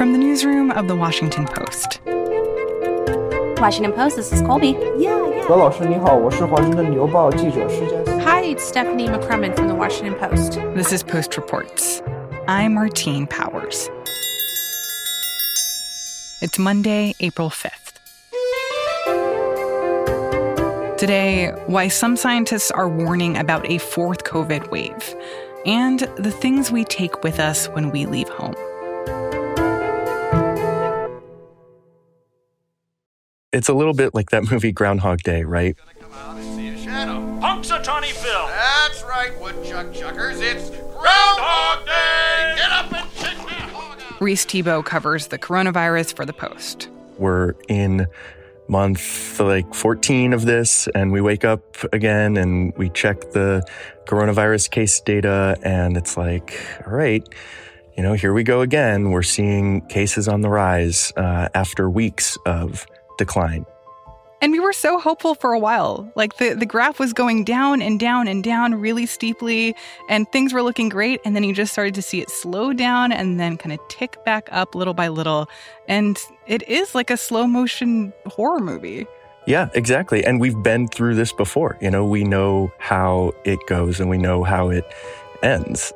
From 0.00 0.12
the 0.14 0.18
newsroom 0.18 0.70
of 0.70 0.88
The 0.88 0.96
Washington 0.96 1.44
Post. 1.44 2.00
Washington 3.60 3.92
Post, 3.92 4.16
this 4.16 4.32
is 4.32 4.40
Colby. 4.40 4.68
Yeah, 4.96 5.28
yeah. 5.28 5.44
Hi, 8.22 8.40
it's 8.40 8.64
Stephanie 8.64 9.08
McCrummen 9.08 9.54
from 9.54 9.68
The 9.68 9.74
Washington 9.74 10.14
Post. 10.14 10.52
This 10.74 10.90
is 10.90 11.02
Post 11.02 11.36
Reports. 11.36 12.00
I'm 12.48 12.72
Martine 12.72 13.26
Powers. 13.26 13.90
It's 16.40 16.58
Monday, 16.58 17.14
April 17.20 17.50
5th. 17.50 17.98
Today, 20.96 21.50
why 21.66 21.88
some 21.88 22.16
scientists 22.16 22.70
are 22.70 22.88
warning 22.88 23.36
about 23.36 23.70
a 23.70 23.76
fourth 23.76 24.24
COVID 24.24 24.70
wave 24.70 25.14
and 25.66 25.98
the 26.16 26.30
things 26.30 26.72
we 26.72 26.84
take 26.84 27.22
with 27.22 27.38
us 27.38 27.66
when 27.68 27.90
we 27.90 28.06
leave 28.06 28.30
home. 28.30 28.54
It's 33.52 33.68
a 33.68 33.74
little 33.74 33.94
bit 33.94 34.14
like 34.14 34.30
that 34.30 34.48
movie 34.50 34.70
Groundhog 34.70 35.22
Day, 35.22 35.42
right? 35.42 35.76
Punxsutawney 37.40 38.12
Phil. 38.12 38.46
That's 38.46 39.02
right, 39.02 39.32
woodchuck 39.40 39.92
chuckers. 39.92 40.40
It's 40.40 40.70
Groundhog 40.70 41.84
Day. 41.84 42.54
Get 42.56 42.70
up 42.70 42.92
and 42.92 43.14
check 43.16 43.36
that 43.48 43.70
hog 43.72 43.98
out. 44.00 44.20
Reis 44.20 44.44
Thebault 44.44 44.84
covers 44.84 45.26
the 45.28 45.38
coronavirus 45.38 46.14
for 46.14 46.24
the 46.24 46.32
Post. 46.32 46.88
We're 47.18 47.54
in 47.66 48.06
month 48.68 49.40
like 49.40 49.74
14 49.74 50.32
of 50.32 50.44
this, 50.44 50.86
and 50.94 51.10
we 51.10 51.20
wake 51.20 51.44
up 51.44 51.76
again 51.92 52.36
and 52.36 52.72
we 52.76 52.88
check 52.90 53.32
the 53.32 53.66
coronavirus 54.06 54.70
case 54.70 55.00
data, 55.00 55.58
and 55.64 55.96
it's 55.96 56.16
like, 56.16 56.56
all 56.86 56.92
right, 56.92 57.26
you 57.96 58.04
know, 58.04 58.12
here 58.12 58.32
we 58.32 58.44
go 58.44 58.60
again. 58.60 59.10
We're 59.10 59.24
seeing 59.24 59.80
cases 59.88 60.28
on 60.28 60.42
the 60.42 60.50
rise 60.50 61.12
uh, 61.16 61.48
after 61.52 61.90
weeks 61.90 62.38
of 62.46 62.86
decline. 63.20 63.66
And 64.42 64.52
we 64.52 64.60
were 64.60 64.72
so 64.72 64.98
hopeful 64.98 65.34
for 65.34 65.52
a 65.52 65.58
while. 65.58 66.10
Like 66.16 66.38
the, 66.38 66.54
the 66.54 66.64
graph 66.64 66.98
was 66.98 67.12
going 67.12 67.44
down 67.44 67.82
and 67.82 68.00
down 68.00 68.26
and 68.26 68.42
down 68.42 68.74
really 68.74 69.04
steeply, 69.04 69.76
and 70.08 70.26
things 70.32 70.54
were 70.54 70.62
looking 70.62 70.88
great. 70.88 71.20
And 71.26 71.36
then 71.36 71.44
you 71.44 71.54
just 71.54 71.72
started 71.72 71.94
to 71.96 72.02
see 72.02 72.22
it 72.22 72.30
slow 72.30 72.72
down 72.72 73.12
and 73.12 73.38
then 73.38 73.58
kind 73.58 73.74
of 73.74 73.80
tick 73.88 74.16
back 74.24 74.48
up 74.50 74.74
little 74.74 74.94
by 74.94 75.08
little. 75.08 75.46
And 75.88 76.18
it 76.46 76.66
is 76.68 76.94
like 76.94 77.10
a 77.10 77.18
slow 77.18 77.46
motion 77.46 78.14
horror 78.26 78.60
movie. 78.60 79.06
Yeah, 79.46 79.68
exactly. 79.74 80.24
And 80.24 80.40
we've 80.40 80.62
been 80.62 80.88
through 80.88 81.16
this 81.16 81.32
before. 81.32 81.76
You 81.82 81.90
know, 81.90 82.06
we 82.06 82.24
know 82.24 82.72
how 82.78 83.32
it 83.44 83.58
goes 83.66 84.00
and 84.00 84.08
we 84.08 84.16
know 84.16 84.42
how 84.42 84.70
it 84.70 84.84
ends. 85.42 85.92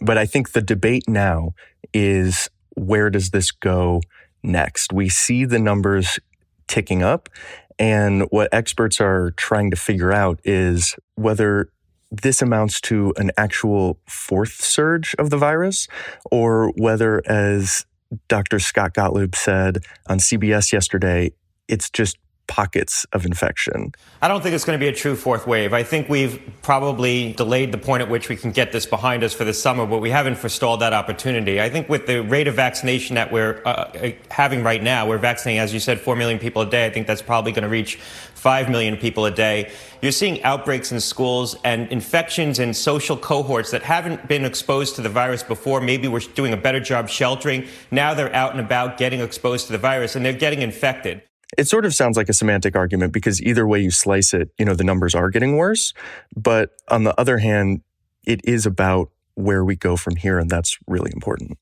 But 0.00 0.18
I 0.18 0.26
think 0.26 0.52
the 0.52 0.62
debate 0.62 1.08
now 1.08 1.50
is 1.92 2.48
where 2.76 3.10
does 3.10 3.30
this 3.30 3.50
go 3.50 4.02
next? 4.42 4.92
We 4.92 5.08
see 5.08 5.44
the 5.44 5.58
numbers 5.58 6.18
ticking 6.66 7.02
up. 7.02 7.28
And 7.78 8.22
what 8.30 8.48
experts 8.52 9.00
are 9.00 9.30
trying 9.32 9.70
to 9.70 9.76
figure 9.76 10.12
out 10.12 10.40
is 10.44 10.96
whether 11.14 11.70
this 12.10 12.42
amounts 12.42 12.80
to 12.80 13.12
an 13.16 13.30
actual 13.36 13.98
fourth 14.08 14.62
surge 14.62 15.14
of 15.18 15.30
the 15.30 15.36
virus 15.36 15.86
or 16.30 16.72
whether, 16.76 17.22
as 17.26 17.84
Dr. 18.28 18.58
Scott 18.58 18.94
Gottlieb 18.94 19.34
said 19.34 19.78
on 20.06 20.18
CBS 20.18 20.72
yesterday, 20.72 21.32
it's 21.68 21.90
just 21.90 22.16
pockets 22.48 23.06
of 23.12 23.24
infection. 23.24 23.92
I 24.20 24.26
don't 24.26 24.42
think 24.42 24.54
it's 24.54 24.64
going 24.64 24.78
to 24.78 24.82
be 24.82 24.88
a 24.88 24.92
true 24.92 25.14
fourth 25.14 25.46
wave. 25.46 25.72
I 25.72 25.84
think 25.84 26.08
we've 26.08 26.40
probably 26.62 27.34
delayed 27.34 27.70
the 27.70 27.78
point 27.78 28.02
at 28.02 28.08
which 28.08 28.28
we 28.28 28.36
can 28.36 28.50
get 28.50 28.72
this 28.72 28.86
behind 28.86 29.22
us 29.22 29.32
for 29.32 29.44
the 29.44 29.54
summer, 29.54 29.86
but 29.86 29.98
we 29.98 30.10
haven't 30.10 30.36
forestalled 30.36 30.80
that 30.80 30.92
opportunity. 30.92 31.60
I 31.60 31.70
think 31.70 31.88
with 31.88 32.06
the 32.06 32.22
rate 32.22 32.48
of 32.48 32.54
vaccination 32.54 33.14
that 33.14 33.30
we're 33.30 33.62
uh, 33.64 33.68
uh 33.70 34.10
having 34.30 34.64
right 34.64 34.82
now, 34.82 35.06
we're 35.06 35.18
vaccinating, 35.18 35.60
as 35.60 35.72
you 35.72 35.78
said, 35.78 36.00
4 36.00 36.16
million 36.16 36.40
people 36.40 36.62
a 36.62 36.66
day. 36.68 36.86
I 36.86 36.90
think 36.90 37.06
that's 37.06 37.22
probably 37.22 37.52
going 37.52 37.62
to 37.62 37.68
reach 37.68 37.96
5 37.96 38.70
million 38.70 38.96
people 38.96 39.26
a 39.26 39.30
day. 39.30 39.70
You're 40.00 40.12
seeing 40.12 40.42
outbreaks 40.42 40.90
in 40.90 41.00
schools 41.00 41.56
and 41.64 41.90
infections 41.92 42.58
in 42.58 42.72
social 42.72 43.16
cohorts 43.16 43.72
that 43.72 43.82
haven't 43.82 44.26
been 44.26 44.44
exposed 44.44 44.96
to 44.96 45.02
the 45.02 45.08
virus 45.08 45.42
before. 45.42 45.80
Maybe 45.80 46.08
we're 46.08 46.20
doing 46.20 46.52
a 46.52 46.56
better 46.56 46.80
job 46.80 47.08
sheltering. 47.08 47.66
Now 47.90 48.14
they're 48.14 48.34
out 48.34 48.52
and 48.52 48.60
about 48.60 48.96
getting 48.96 49.20
exposed 49.20 49.66
to 49.66 49.72
the 49.72 49.78
virus 49.78 50.16
and 50.16 50.24
they're 50.24 50.32
getting 50.32 50.62
infected. 50.62 51.22
It 51.58 51.66
sort 51.66 51.84
of 51.84 51.92
sounds 51.92 52.16
like 52.16 52.28
a 52.28 52.32
semantic 52.32 52.76
argument 52.76 53.12
because 53.12 53.42
either 53.42 53.66
way 53.66 53.80
you 53.80 53.90
slice 53.90 54.32
it, 54.32 54.50
you 54.58 54.64
know, 54.64 54.74
the 54.74 54.84
numbers 54.84 55.14
are 55.14 55.28
getting 55.28 55.56
worse. 55.56 55.92
But 56.36 56.70
on 56.88 57.02
the 57.02 57.18
other 57.20 57.38
hand, 57.38 57.82
it 58.24 58.40
is 58.44 58.64
about 58.64 59.10
where 59.34 59.64
we 59.64 59.76
go 59.76 59.96
from 59.96 60.16
here, 60.16 60.38
and 60.38 60.48
that's 60.48 60.78
really 60.86 61.10
important. 61.12 61.58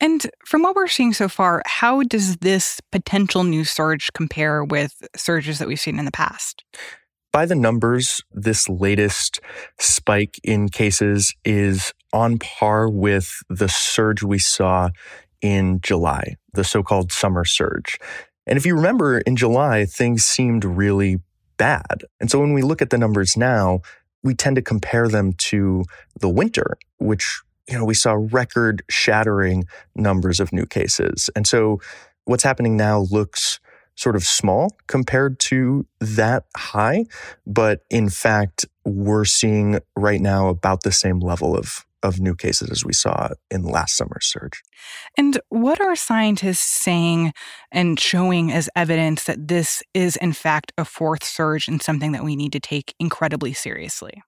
And 0.00 0.30
from 0.44 0.62
what 0.62 0.76
we're 0.76 0.88
seeing 0.88 1.12
so 1.12 1.28
far, 1.28 1.62
how 1.66 2.02
does 2.02 2.36
this 2.36 2.80
potential 2.92 3.44
new 3.44 3.64
surge 3.64 4.12
compare 4.12 4.62
with 4.62 5.06
surges 5.16 5.58
that 5.58 5.66
we've 5.66 5.80
seen 5.80 5.98
in 5.98 6.04
the 6.04 6.12
past? 6.12 6.64
By 7.32 7.46
the 7.46 7.54
numbers, 7.54 8.20
this 8.32 8.68
latest 8.68 9.40
spike 9.78 10.38
in 10.44 10.68
cases 10.68 11.34
is 11.44 11.92
on 12.12 12.38
par 12.38 12.88
with 12.88 13.42
the 13.48 13.68
surge 13.68 14.22
we 14.22 14.38
saw 14.38 14.90
in 15.42 15.80
July, 15.82 16.36
the 16.52 16.64
so 16.64 16.82
called 16.82 17.12
summer 17.12 17.44
surge. 17.44 17.98
And 18.46 18.56
if 18.56 18.64
you 18.64 18.74
remember 18.74 19.18
in 19.18 19.36
July, 19.36 19.86
things 19.86 20.24
seemed 20.24 20.64
really 20.64 21.18
bad. 21.56 22.04
And 22.20 22.30
so 22.30 22.38
when 22.40 22.52
we 22.52 22.62
look 22.62 22.82
at 22.82 22.90
the 22.90 22.98
numbers 22.98 23.36
now, 23.36 23.80
we 24.22 24.34
tend 24.34 24.56
to 24.56 24.62
compare 24.62 25.08
them 25.08 25.32
to 25.34 25.84
the 26.20 26.28
winter, 26.28 26.76
which, 26.98 27.42
you 27.68 27.76
know, 27.76 27.84
we 27.84 27.94
saw 27.94 28.16
record 28.30 28.82
shattering 28.88 29.64
numbers 29.94 30.40
of 30.40 30.52
new 30.52 30.66
cases. 30.66 31.30
And 31.34 31.46
so 31.46 31.80
what's 32.24 32.42
happening 32.42 32.76
now 32.76 33.06
looks 33.10 33.60
sort 33.94 34.14
of 34.14 34.24
small 34.24 34.70
compared 34.88 35.38
to 35.38 35.86
that 36.00 36.44
high. 36.56 37.06
But 37.46 37.80
in 37.90 38.10
fact, 38.10 38.66
we're 38.84 39.24
seeing 39.24 39.80
right 39.96 40.20
now 40.20 40.48
about 40.48 40.82
the 40.82 40.92
same 40.92 41.20
level 41.20 41.56
of 41.56 41.85
of 42.02 42.20
new 42.20 42.34
cases 42.34 42.70
as 42.70 42.84
we 42.84 42.92
saw 42.92 43.30
in 43.50 43.62
last 43.62 43.96
summer's 43.96 44.26
surge. 44.26 44.62
And 45.16 45.40
what 45.48 45.80
are 45.80 45.96
scientists 45.96 46.60
saying 46.60 47.32
and 47.72 47.98
showing 47.98 48.52
as 48.52 48.68
evidence 48.76 49.24
that 49.24 49.48
this 49.48 49.82
is, 49.94 50.16
in 50.16 50.32
fact, 50.32 50.72
a 50.78 50.84
fourth 50.84 51.24
surge 51.24 51.68
and 51.68 51.82
something 51.82 52.12
that 52.12 52.24
we 52.24 52.36
need 52.36 52.52
to 52.52 52.60
take 52.60 52.94
incredibly 52.98 53.52
seriously? 53.52 54.22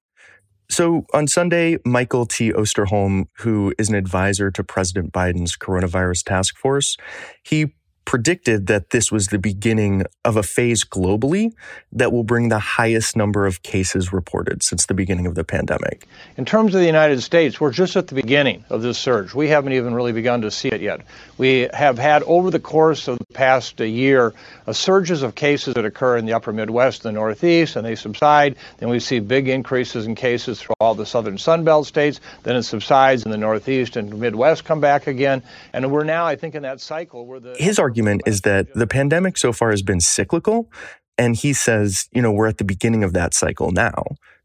So 0.71 1.07
on 1.15 1.27
Sunday, 1.27 1.79
Michael 1.87 2.27
T. 2.27 2.53
Osterholm, 2.53 3.25
who 3.39 3.73
is 3.79 3.89
an 3.89 3.95
advisor 3.95 4.51
to 4.51 4.63
President 4.63 5.13
Biden's 5.13 5.57
coronavirus 5.57 6.25
task 6.25 6.59
force, 6.59 6.97
he 7.43 7.75
predicted 8.09 8.69
that 8.69 8.89
this 8.89 9.13
was 9.13 9.27
the 9.27 9.39
beginning 9.39 10.03
of 10.25 10.39
a 10.39 10.43
phase 10.43 10.83
globally 10.83 11.53
that 11.93 12.11
will 12.11 12.25
bring 12.25 12.49
the 12.49 12.59
highest 12.59 13.15
number 13.15 13.45
of 13.45 13.63
cases 13.63 14.15
reported 14.15 14.63
since 14.63 14.87
the 14.87 14.95
beginning 14.95 15.27
of 15.27 15.35
the 15.35 15.45
pandemic. 15.45 16.07
In 16.39 16.47
terms 16.47 16.75
of 16.75 16.81
the 16.81 16.87
United 16.87 17.21
States, 17.21 17.61
we're 17.61 17.71
just 17.71 17.97
at 17.97 18.07
the 18.07 18.15
beginning 18.15 18.65
of 18.71 18.81
this 18.81 18.97
surge. 18.97 19.35
We 19.35 19.49
haven't 19.49 19.75
even 19.75 19.93
really 19.93 20.13
begun 20.13 20.41
to 20.41 20.51
see 20.51 20.69
it 20.69 20.81
yet. 20.81 21.03
We 21.37 21.69
have 21.75 21.99
had 21.99 22.23
over 22.23 22.51
the 22.51 22.59
course 22.59 23.09
of 23.09 23.19
the 23.19 23.27
past 23.35 23.79
uh, 23.79 23.85
year 23.85 24.33
uh, 24.67 24.73
surges 24.73 25.23
of 25.23 25.35
cases 25.35 25.75
that 25.75 25.85
occur 25.85 26.17
in 26.17 26.25
the 26.25 26.33
upper 26.33 26.51
Midwest 26.51 27.05
and 27.05 27.15
the 27.15 27.21
Northeast, 27.21 27.77
and 27.77 27.85
they 27.85 27.95
subside. 27.95 28.57
Then 28.79 28.89
we 28.89 29.01
see 29.01 29.19
big 29.19 29.49
increases 29.49 30.07
in 30.07 30.15
cases 30.15 30.63
through 30.63 30.77
all 30.81 30.95
the 30.95 31.05
southern 31.05 31.37
Sunbelt 31.37 31.85
states. 31.85 32.21
Then 32.43 32.57
it 32.57 32.63
subsides 32.63 33.27
in 33.27 33.31
the 33.31 33.37
Northeast 33.37 33.97
and 33.97 34.19
Midwest 34.19 34.65
come 34.65 34.81
back 34.81 35.07
again. 35.09 35.43
And 35.75 35.93
we're 35.93 36.05
now, 36.05 36.25
I 36.25 36.37
think, 36.37 36.55
in 36.55 36.63
that 36.63 36.81
cycle 36.81 37.27
where 37.27 37.39
the. 37.39 37.55
His 37.59 37.79
argument 37.79 37.98
argument 37.99 38.23
is 38.27 38.43
that 38.43 38.73
the 38.75 38.87
pandemic 38.87 39.37
so 39.37 39.53
far 39.53 39.71
has 39.71 39.83
been 39.83 40.01
cyclical. 40.01 40.71
And 41.17 41.35
he 41.35 41.53
says, 41.53 42.09
you 42.13 42.23
know, 42.23 42.31
we're 42.31 42.47
at 42.47 42.59
the 42.59 42.65
beginning 42.65 43.03
of 43.03 43.13
that 43.13 43.35
cycle 43.35 43.73
now. 43.73 44.05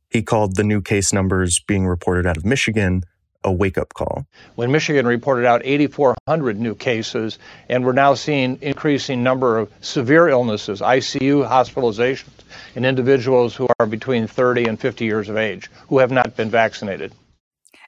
He 0.10 0.24
called 0.24 0.56
the 0.56 0.64
new 0.64 0.82
case 0.82 1.14
numbers 1.14 1.60
being 1.60 1.86
reported 1.86 2.26
out 2.26 2.36
of 2.36 2.46
Michigan 2.46 3.04
a 3.44 3.52
wake 3.52 3.78
up 3.78 3.94
call. 3.94 4.26
When 4.56 4.72
Michigan 4.72 5.06
reported 5.06 5.46
out 5.46 5.62
8,400 5.66 6.60
new 6.60 6.74
cases, 6.74 7.38
and 7.70 7.86
we're 7.86 7.92
now 7.92 8.16
seeing 8.16 8.58
increasing 8.62 9.22
number 9.22 9.60
of 9.60 9.70
severe 9.82 10.30
illnesses, 10.30 10.82
ICU 10.82 11.48
hospitalizations, 11.48 12.42
and 12.76 12.86
individuals 12.86 13.54
who 13.54 13.68
are 13.80 13.86
between 13.86 14.26
30 14.26 14.66
and 14.66 14.80
50 14.80 15.06
years 15.06 15.30
of 15.30 15.38
age 15.38 15.70
who 15.90 16.00
have 16.00 16.12
not 16.12 16.36
been 16.36 16.50
vaccinated. 16.50 17.14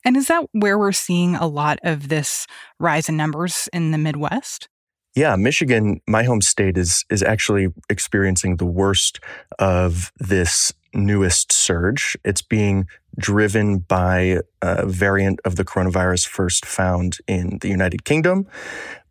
And 0.04 0.16
is 0.16 0.28
that 0.28 0.46
where 0.52 0.78
we're 0.78 0.92
seeing 0.92 1.36
a 1.36 1.48
lot 1.48 1.80
of 1.84 2.10
this 2.10 2.46
rise 2.80 3.10
in 3.10 3.18
numbers 3.18 3.68
in 3.74 3.92
the 3.92 3.98
Midwest? 3.98 4.68
Yeah, 5.16 5.38
Michigan, 5.38 6.02
my 6.08 6.24
home 6.24 6.42
state, 6.42 6.78
is 6.78 7.06
is 7.10 7.24
actually 7.24 7.70
experiencing 7.90 8.58
the 8.58 8.66
worst 8.66 9.20
of 9.60 10.12
this 10.20 10.74
newest 10.94 11.52
surge. 11.52 12.18
It's 12.26 12.42
being 12.42 12.88
driven 13.18 13.80
by 13.80 14.40
a 14.62 14.86
variant 14.86 15.40
of 15.46 15.56
the 15.56 15.64
coronavirus 15.64 16.28
first 16.28 16.66
found 16.66 17.18
in 17.28 17.60
the 17.62 17.70
United 17.70 18.04
Kingdom. 18.04 18.48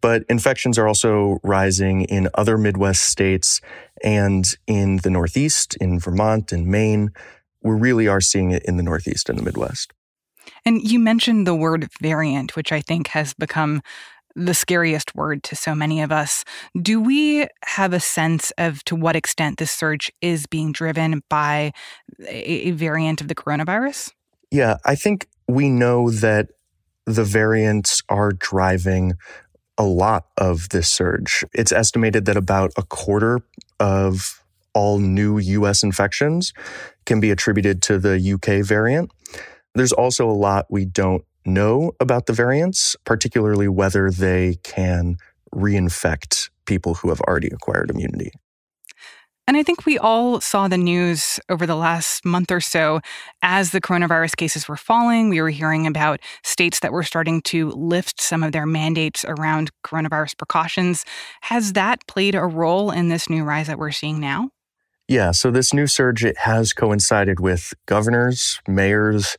But 0.03 0.25
infections 0.29 0.79
are 0.79 0.87
also 0.87 1.39
rising 1.43 2.03
in 2.03 2.29
other 2.35 2.59
Midwest 2.59 3.05
states 3.05 3.63
and 4.03 4.45
in 4.67 4.99
the 4.99 5.11
Northeast, 5.11 5.75
in 5.81 5.99
Vermont 5.99 6.53
and 6.53 6.67
Maine. 6.67 7.13
We 7.63 7.75
really 7.75 8.09
are 8.09 8.21
seeing 8.21 8.51
it 8.51 8.63
in 8.65 8.77
the 8.77 8.83
Northeast 8.83 9.31
and 9.31 9.39
the 9.39 9.43
Midwest. 9.43 9.93
And 10.67 10.83
you 10.83 10.99
mentioned 10.99 11.47
the 11.47 11.55
word 11.55 11.89
variant, 12.03 12.57
which 12.57 12.73
I 12.73 12.81
think 12.81 13.09
has 13.09 13.33
become 13.33 13.83
the 14.37 14.55
scariest 14.55 15.15
word 15.15 15.43
to 15.45 15.57
so 15.57 15.75
many 15.75 16.03
of 16.03 16.11
us. 16.11 16.45
Do 16.81 17.01
we 17.01 17.47
have 17.65 17.93
a 17.93 18.01
sense 18.01 18.53
of 18.59 18.85
to 18.85 18.97
what 18.97 19.17
extent 19.17 19.59
this 19.59 19.71
surge 19.71 20.11
is 20.21 20.47
being 20.47 20.73
driven 20.73 21.23
by 21.31 21.73
a, 22.27 22.73
variant 22.73 23.21
of 23.21 23.29
the 23.29 23.35
coronavirus? 23.35 24.11
Yeah, 24.51 24.77
I 24.85 24.95
think 24.95 25.27
we 25.49 25.69
know 25.69 26.11
that 26.11 26.49
the 27.07 27.25
variants 27.25 28.03
are 28.09 28.33
driving 28.33 29.15
a 29.77 29.85
lot 29.85 30.27
of 30.37 30.71
this 30.71 30.91
surge. 30.91 31.45
It's 31.53 31.73
estimated 31.73 32.25
that 32.27 32.37
about 32.37 32.73
a 32.77 32.83
quarter 32.83 33.41
of 33.81 34.43
all 34.75 34.99
new 34.99 35.39
US 35.39 35.83
infections 35.83 36.53
can 37.07 37.21
be 37.21 37.31
attributed 37.31 37.83
to 37.83 37.99
the 37.99 38.33
UK 38.33 38.65
variant. 38.65 39.11
There's 39.75 39.93
also 39.93 40.29
a 40.29 40.33
lot 40.33 40.67
we 40.71 40.85
don't 40.85 41.25
know 41.45 41.93
about 42.01 42.27
the 42.27 42.33
variants, 42.33 42.97
particularly 43.05 43.69
whether 43.69 44.11
they 44.11 44.59
can 44.63 45.17
reinfect 45.55 46.51
people 46.67 46.95
who 46.95 47.09
have 47.09 47.21
already 47.23 47.49
acquired 47.49 47.91
immunity. 47.91 48.33
And 49.47 49.59
I 49.59 49.63
think 49.63 49.85
we 49.85 49.99
all 49.99 50.41
saw 50.41 50.69
the 50.69 50.79
news 50.79 51.39
over 51.51 51.67
the 51.67 51.77
last 51.77 52.25
month 52.25 52.51
or 52.51 52.63
so 52.63 53.01
as 53.43 53.73
the 53.73 53.81
coronavirus 53.81 54.37
cases 54.37 54.69
were 54.69 54.77
falling. 54.77 55.29
We 55.29 55.43
were 55.43 55.51
hearing 55.51 55.87
about 55.87 56.21
states 56.43 56.81
that 56.81 56.93
were 56.93 57.03
starting 57.03 57.43
to 57.43 57.71
lift 57.73 58.23
some 58.23 58.43
of 58.43 58.53
their 58.53 58.65
mandates 58.65 59.23
around 59.29 59.71
coronavirus 59.85 60.39
precautions. 60.39 61.05
Has 61.43 61.75
that 61.75 62.07
played 62.07 62.35
a 62.35 62.41
role 62.41 62.91
in 62.91 63.11
this 63.11 63.29
new 63.29 63.45
rise 63.45 63.67
that 63.67 63.79
we're 63.79 63.91
seeing 63.91 64.19
now? 64.19 64.49
Yeah, 65.09 65.33
so 65.33 65.51
this 65.51 65.75
new 65.75 65.87
surge 65.87 66.25
it 66.25 66.39
has 66.39 66.73
coincided 66.73 67.39
with 67.39 67.75
governors, 67.85 68.59
mayors, 68.67 69.37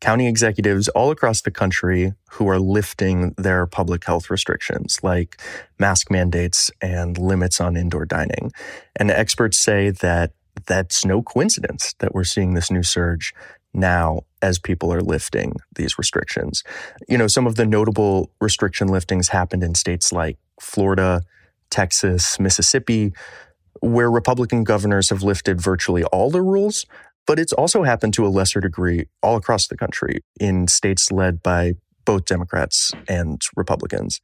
county 0.00 0.26
executives 0.26 0.88
all 0.88 1.10
across 1.10 1.42
the 1.42 1.50
country 1.50 2.14
who 2.30 2.48
are 2.48 2.58
lifting 2.58 3.34
their 3.36 3.66
public 3.66 4.04
health 4.04 4.30
restrictions 4.30 4.98
like 5.02 5.40
mask 5.78 6.10
mandates 6.10 6.70
and 6.80 7.18
limits 7.18 7.60
on 7.60 7.76
indoor 7.76 8.06
dining. 8.06 8.52
And 8.96 9.10
experts 9.10 9.58
say 9.58 9.90
that 9.90 10.32
that's 10.66 11.04
no 11.04 11.22
coincidence 11.22 11.94
that 11.98 12.14
we're 12.14 12.24
seeing 12.24 12.54
this 12.54 12.70
new 12.70 12.82
surge 12.82 13.34
now 13.72 14.22
as 14.42 14.58
people 14.58 14.92
are 14.92 15.00
lifting 15.00 15.54
these 15.76 15.98
restrictions. 15.98 16.64
You 17.08 17.18
know, 17.18 17.26
some 17.26 17.46
of 17.46 17.56
the 17.56 17.66
notable 17.66 18.30
restriction 18.40 18.88
liftings 18.88 19.28
happened 19.28 19.62
in 19.62 19.74
states 19.74 20.12
like 20.12 20.38
Florida, 20.60 21.22
Texas, 21.70 22.40
Mississippi, 22.40 23.12
where 23.80 24.10
Republican 24.10 24.64
governors 24.64 25.10
have 25.10 25.22
lifted 25.22 25.60
virtually 25.60 26.04
all 26.04 26.30
the 26.30 26.42
rules, 26.42 26.84
but 27.30 27.38
it's 27.38 27.52
also 27.52 27.84
happened 27.84 28.12
to 28.12 28.26
a 28.26 28.28
lesser 28.28 28.60
degree 28.60 29.04
all 29.22 29.36
across 29.36 29.68
the 29.68 29.76
country 29.76 30.18
in 30.40 30.66
states 30.66 31.12
led 31.12 31.40
by 31.44 31.74
both 32.04 32.24
Democrats 32.24 32.90
and 33.06 33.40
Republicans. 33.54 34.20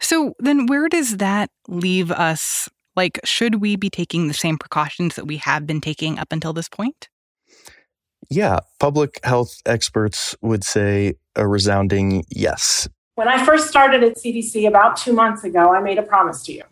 So 0.00 0.32
then, 0.38 0.64
where 0.64 0.88
does 0.88 1.18
that 1.18 1.50
leave 1.68 2.10
us? 2.10 2.66
Like, 2.96 3.20
should 3.24 3.56
we 3.56 3.76
be 3.76 3.90
taking 3.90 4.26
the 4.26 4.32
same 4.32 4.56
precautions 4.56 5.16
that 5.16 5.26
we 5.26 5.36
have 5.36 5.66
been 5.66 5.82
taking 5.82 6.18
up 6.18 6.32
until 6.32 6.54
this 6.54 6.66
point? 6.66 7.10
Yeah, 8.30 8.60
public 8.78 9.20
health 9.22 9.60
experts 9.66 10.34
would 10.40 10.64
say 10.64 11.16
a 11.36 11.46
resounding 11.46 12.24
yes. 12.30 12.88
When 13.16 13.28
I 13.28 13.44
first 13.44 13.68
started 13.68 14.02
at 14.02 14.16
CDC 14.16 14.66
about 14.66 14.96
two 14.96 15.12
months 15.12 15.44
ago, 15.44 15.74
I 15.74 15.82
made 15.82 15.98
a 15.98 16.02
promise 16.02 16.42
to 16.44 16.54
you. 16.54 16.62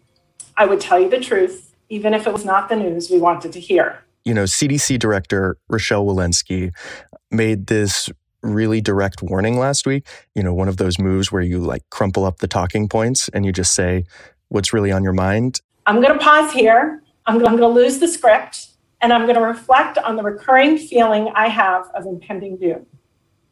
I 0.56 0.64
would 0.64 0.80
tell 0.80 0.98
you 0.98 1.10
the 1.10 1.20
truth, 1.20 1.74
even 1.90 2.14
if 2.14 2.26
it 2.26 2.32
was 2.32 2.46
not 2.46 2.70
the 2.70 2.76
news 2.76 3.10
we 3.10 3.18
wanted 3.18 3.52
to 3.52 3.60
hear 3.60 4.02
you 4.28 4.34
know, 4.34 4.44
CDC 4.44 4.98
Director 4.98 5.56
Rochelle 5.70 6.04
Walensky 6.04 6.70
made 7.30 7.68
this 7.68 8.10
really 8.42 8.82
direct 8.82 9.22
warning 9.22 9.58
last 9.58 9.86
week. 9.86 10.06
You 10.34 10.42
know, 10.42 10.52
one 10.52 10.68
of 10.68 10.76
those 10.76 10.98
moves 10.98 11.32
where 11.32 11.40
you 11.40 11.60
like 11.60 11.82
crumple 11.88 12.26
up 12.26 12.40
the 12.40 12.46
talking 12.46 12.90
points 12.90 13.30
and 13.30 13.46
you 13.46 13.52
just 13.52 13.74
say 13.74 14.04
what's 14.48 14.74
really 14.74 14.92
on 14.92 15.02
your 15.02 15.14
mind. 15.14 15.62
I'm 15.86 16.02
going 16.02 16.12
to 16.12 16.22
pause 16.22 16.52
here. 16.52 17.02
I'm 17.24 17.38
going 17.38 17.56
to 17.56 17.66
lose 17.66 18.00
the 18.00 18.06
script 18.06 18.66
and 19.00 19.14
I'm 19.14 19.22
going 19.22 19.36
to 19.36 19.42
reflect 19.42 19.96
on 19.96 20.16
the 20.16 20.22
recurring 20.22 20.76
feeling 20.76 21.32
I 21.34 21.48
have 21.48 21.88
of 21.94 22.04
impending 22.04 22.58
doom. 22.58 22.84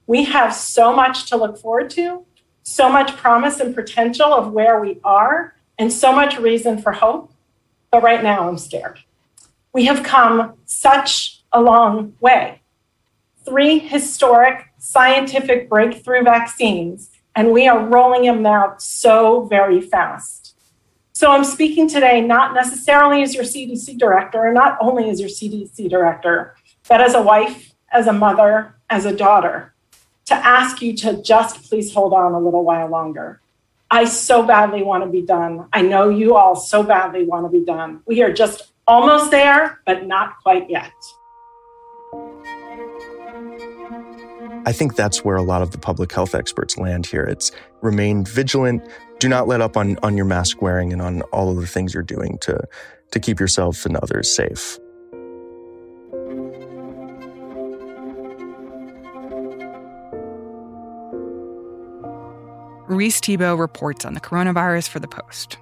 We 0.07 0.25
have 0.25 0.55
so 0.55 0.95
much 0.95 1.31
to 1.31 1.39
look 1.39 1.57
forward 1.57 1.89
to, 1.91 2.27
so 2.65 2.91
much 2.91 3.17
promise 3.17 3.61
and 3.61 3.75
potential 3.75 4.27
of 4.27 4.53
where 4.53 4.79
we 4.79 5.01
are, 5.05 5.57
and 5.79 5.91
so 5.91 6.13
much 6.13 6.39
reason 6.39 6.83
for 6.83 6.93
hope. 6.93 7.33
But 7.91 8.03
right 8.03 8.23
now, 8.23 8.47
I'm 8.47 8.59
scared 8.59 9.01
we 9.77 9.85
have 9.85 10.03
come 10.03 10.55
such 10.65 11.43
a 11.53 11.61
long 11.61 12.15
way. 12.19 12.63
Three 13.45 13.79
historic 13.79 14.73
scientific 14.79 15.69
breakthrough 15.69 16.25
vaccines, 16.25 17.11
and 17.35 17.53
we 17.53 17.69
are 17.69 17.87
rolling 17.87 18.23
them 18.23 18.47
out 18.47 18.81
so 18.81 19.45
very 19.45 19.83
fast. 19.83 20.57
So 21.13 21.31
I'm 21.31 21.45
speaking 21.45 21.91
today 21.91 22.23
not 22.23 22.55
necessarily 22.55 23.23
as 23.23 23.35
your 23.35 23.45
CDC 23.45 23.99
director, 23.99 24.47
and 24.47 24.55
not 24.55 24.79
only 24.81 25.11
as 25.11 25.21
your 25.21 25.29
CDC 25.29 25.91
director, 25.91 26.57
but 26.89 27.03
as 27.03 27.15
a 27.15 27.21
wife, 27.21 27.75
as 27.93 28.07
a 28.07 28.15
mother, 28.15 28.77
as 28.89 29.05
a 29.05 29.15
daughter, 29.15 29.75
to 30.25 30.35
ask 30.35 30.81
you 30.81 30.97
to 30.97 31.23
just 31.23 31.69
please 31.69 31.93
hold 31.93 32.15
on 32.15 32.33
a 32.33 32.41
little 32.41 32.65
while 32.65 32.89
longer. 32.89 33.43
I 33.91 34.07
so 34.07 34.43
badly 34.43 34.83
want 34.83 35.05
to 35.05 35.11
be 35.11 35.21
done. 35.21 35.69
I 35.71 35.83
know 35.83 36.09
you 36.09 36.35
all 36.35 36.57
so 36.57 36.83
badly 36.83 37.25
want 37.25 37.45
to 37.45 37.51
be 37.51 37.63
done. 37.63 38.01
We 38.07 38.23
are 38.23 38.33
just 38.33 38.73
almost 38.87 39.31
there, 39.31 39.81
but 39.87 40.07
not 40.07 40.35
quite 40.43 40.69
yet. 40.71 40.93
I 44.67 44.73
think 44.73 44.97
that's 44.97 45.25
where 45.25 45.37
a 45.37 45.43
lot 45.43 45.63
of 45.63 45.71
the 45.71 45.79
public 45.79 46.13
health 46.13 46.35
experts 46.35 46.77
land 46.77 47.07
here. 47.07 47.23
It's 47.23 47.53
remain 47.83 48.25
vigilant. 48.25 48.83
Do 49.21 49.29
not 49.29 49.47
let 49.47 49.61
up 49.61 49.77
on, 49.77 49.97
on 50.03 50.17
your 50.17 50.27
mask 50.27 50.61
wearing 50.61 50.93
and 50.93 51.01
on 51.01 51.23
all 51.33 51.51
of 51.51 51.57
the 51.57 51.67
things 51.67 51.95
you're 51.95 52.03
doing 52.03 52.39
to, 52.41 52.61
to 53.13 53.21
keep 53.21 53.39
yourself 53.39 53.87
and 53.87 53.97
others 53.97 54.29
safe. 54.29 54.79
Reis 62.89 63.19
Thebault 63.21 63.59
reports 63.59 64.05
on 64.05 64.15
the 64.15 64.21
coronavirus 64.21 64.89
for 64.89 65.01
The 65.01 65.09
Post. 65.09 65.59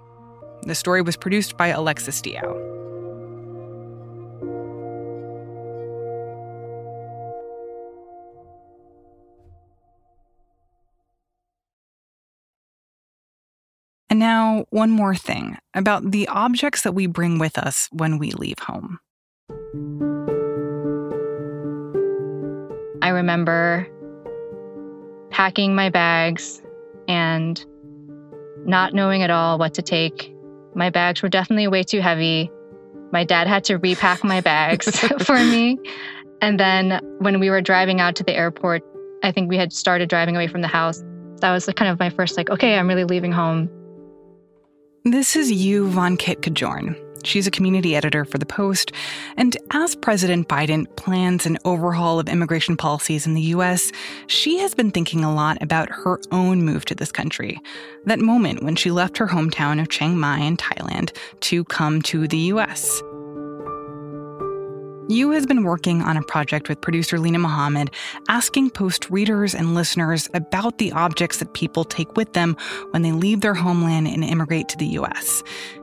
The 0.62 0.74
story 0.74 1.02
was 1.02 1.16
produced 1.16 1.56
by 1.56 1.68
Alexis 1.68 2.20
Diao. 2.20 2.73
And 14.14 14.20
now, 14.20 14.64
one 14.70 14.92
more 14.92 15.16
thing 15.16 15.58
about 15.74 16.12
the 16.12 16.28
objects 16.28 16.82
that 16.82 16.92
we 16.92 17.08
bring 17.08 17.40
with 17.40 17.58
us 17.58 17.88
when 17.90 18.16
we 18.16 18.30
leave 18.30 18.60
home. 18.60 19.00
I 23.02 23.08
remember 23.08 23.88
packing 25.30 25.74
my 25.74 25.90
bags 25.90 26.62
and 27.08 27.66
not 28.64 28.94
knowing 28.94 29.24
at 29.24 29.30
all 29.30 29.58
what 29.58 29.74
to 29.74 29.82
take. 29.82 30.32
My 30.76 30.90
bags 30.90 31.20
were 31.20 31.28
definitely 31.28 31.66
way 31.66 31.82
too 31.82 32.00
heavy. 32.00 32.52
My 33.10 33.24
dad 33.24 33.48
had 33.48 33.64
to 33.64 33.78
repack 33.78 34.22
my 34.22 34.40
bags 34.40 34.96
for 35.24 35.34
me. 35.34 35.76
And 36.40 36.60
then 36.60 37.00
when 37.18 37.40
we 37.40 37.50
were 37.50 37.60
driving 37.60 38.00
out 38.00 38.14
to 38.14 38.22
the 38.22 38.32
airport, 38.32 38.84
I 39.24 39.32
think 39.32 39.50
we 39.50 39.56
had 39.56 39.72
started 39.72 40.08
driving 40.08 40.36
away 40.36 40.46
from 40.46 40.60
the 40.60 40.68
house. 40.68 41.02
That 41.40 41.50
was 41.50 41.66
kind 41.74 41.90
of 41.90 41.98
my 41.98 42.10
first, 42.10 42.36
like, 42.36 42.48
okay, 42.48 42.78
I'm 42.78 42.86
really 42.86 43.02
leaving 43.02 43.32
home. 43.32 43.68
This 45.06 45.36
is 45.36 45.52
Yu 45.52 45.86
von 45.88 46.16
Kit-Kajorn. 46.16 46.98
She's 47.24 47.46
a 47.46 47.50
community 47.50 47.94
editor 47.94 48.24
for 48.24 48.38
The 48.38 48.46
Post. 48.46 48.90
And 49.36 49.54
as 49.70 49.94
President 49.94 50.48
Biden 50.48 50.86
plans 50.96 51.44
an 51.44 51.58
overhaul 51.66 52.18
of 52.18 52.26
immigration 52.26 52.74
policies 52.78 53.26
in 53.26 53.34
the 53.34 53.42
U.S., 53.42 53.92
she 54.28 54.56
has 54.60 54.74
been 54.74 54.90
thinking 54.90 55.22
a 55.22 55.34
lot 55.34 55.60
about 55.60 55.90
her 55.90 56.18
own 56.30 56.62
move 56.62 56.86
to 56.86 56.94
this 56.94 57.12
country. 57.12 57.60
That 58.06 58.18
moment 58.18 58.62
when 58.62 58.76
she 58.76 58.90
left 58.90 59.18
her 59.18 59.26
hometown 59.26 59.78
of 59.78 59.90
Chiang 59.90 60.18
Mai 60.18 60.38
in 60.38 60.56
Thailand 60.56 61.14
to 61.40 61.64
come 61.64 62.00
to 62.00 62.26
the 62.26 62.38
U.S. 62.38 63.02
Yu 65.08 65.32
has 65.32 65.44
been 65.44 65.64
working 65.64 66.00
on 66.00 66.16
a 66.16 66.22
project 66.22 66.70
with 66.70 66.80
producer 66.80 67.18
Lena 67.18 67.38
Mohammed, 67.38 67.90
asking 68.30 68.70
Post 68.70 69.10
readers 69.10 69.54
and 69.54 69.74
listeners 69.74 70.30
about 70.32 70.78
the 70.78 70.92
objects 70.92 71.38
that 71.38 71.52
people 71.52 71.84
take 71.84 72.16
with 72.16 72.32
them 72.32 72.56
when 72.90 73.02
they 73.02 73.12
leave 73.12 73.42
their 73.42 73.52
homeland 73.52 74.08
and 74.08 74.24
immigrate 74.24 74.66
to 74.70 74.78
the 74.78 74.86
U.S. 74.86 75.42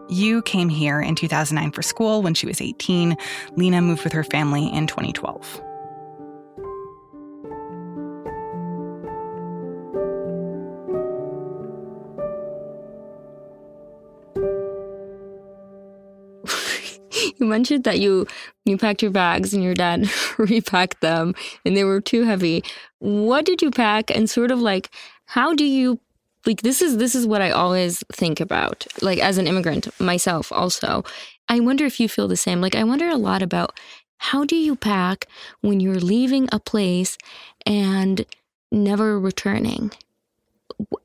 Yu 0.10 0.42
came 0.42 0.70
here 0.70 1.00
in 1.00 1.14
2009 1.14 1.72
for 1.72 1.84
school 1.84 2.24
when 2.24 2.34
she 2.34 2.48
was 2.48 2.62
18. 2.62 3.16
Lena 3.56 3.80
moved 3.82 4.04
with 4.04 4.14
her 4.14 4.24
family 4.24 4.68
in 4.74 4.88
2012. 4.88 5.62
Mentioned 17.52 17.84
that 17.84 18.00
you 18.00 18.28
You 18.66 18.78
packed 18.78 19.02
your 19.02 19.12
bags 19.12 19.54
and 19.54 19.64
your 19.64 19.74
dad 19.74 20.10
repacked 20.38 21.02
them 21.02 21.36
and 21.66 21.76
they 21.76 21.84
were 21.84 22.02
too 22.02 22.24
heavy. 22.24 22.64
What 23.00 23.46
did 23.46 23.62
you 23.62 23.72
pack 23.72 24.10
and 24.10 24.30
sort 24.30 24.52
of 24.52 24.60
like 24.60 24.90
how 25.26 25.54
do 25.54 25.64
you 25.64 26.00
like 26.46 26.62
this 26.62 26.82
is 26.82 26.98
this 26.98 27.14
is 27.16 27.28
what 27.28 27.42
I 27.42 27.52
always 27.52 28.04
think 28.12 28.40
about 28.40 28.88
like 29.02 29.20
as 29.20 29.38
an 29.38 29.48
immigrant 29.48 29.88
myself 30.00 30.52
also. 30.52 31.04
I 31.50 31.60
wonder 31.60 31.86
if 31.86 32.00
you 32.00 32.08
feel 32.10 32.28
the 32.28 32.38
same. 32.38 32.62
Like 32.62 32.76
I 32.76 32.84
wonder 32.84 33.08
a 33.10 33.18
lot 33.18 33.42
about 33.42 33.78
how 34.18 34.46
do 34.46 34.56
you 34.56 34.76
pack 34.76 35.28
when 35.62 35.80
you're 35.80 35.96
leaving 36.14 36.48
a 36.52 36.60
place 36.60 37.18
and 37.66 38.26
never 38.72 39.20
returning? 39.20 39.92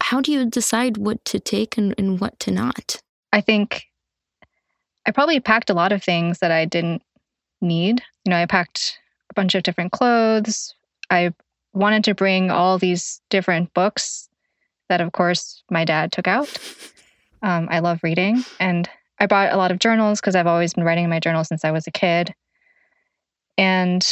How 0.02 0.20
do 0.20 0.32
you 0.32 0.44
decide 0.46 0.96
what 0.98 1.24
to 1.26 1.40
take 1.40 1.78
and, 1.78 1.94
and 1.98 2.20
what 2.20 2.38
to 2.40 2.50
not? 2.50 3.00
I 3.32 3.40
think 3.40 3.86
I 5.06 5.12
probably 5.12 5.40
packed 5.40 5.70
a 5.70 5.74
lot 5.74 5.92
of 5.92 6.02
things 6.02 6.40
that 6.40 6.50
I 6.50 6.64
didn't 6.64 7.02
need. 7.60 8.02
You 8.24 8.30
know, 8.30 8.36
I 8.36 8.46
packed 8.46 8.98
a 9.30 9.34
bunch 9.34 9.54
of 9.54 9.62
different 9.62 9.92
clothes. 9.92 10.74
I 11.10 11.32
wanted 11.72 12.04
to 12.04 12.14
bring 12.14 12.50
all 12.50 12.78
these 12.78 13.20
different 13.30 13.72
books 13.72 14.28
that, 14.88 15.00
of 15.00 15.12
course, 15.12 15.62
my 15.70 15.84
dad 15.84 16.12
took 16.12 16.26
out. 16.26 16.48
Um, 17.42 17.68
I 17.70 17.78
love 17.78 18.00
reading. 18.02 18.44
And 18.58 18.88
I 19.20 19.26
bought 19.26 19.52
a 19.52 19.56
lot 19.56 19.70
of 19.70 19.78
journals 19.78 20.20
because 20.20 20.34
I've 20.34 20.46
always 20.46 20.74
been 20.74 20.84
writing 20.84 21.04
in 21.04 21.10
my 21.10 21.20
journal 21.20 21.44
since 21.44 21.64
I 21.64 21.70
was 21.70 21.86
a 21.86 21.92
kid. 21.92 22.34
And 23.56 24.04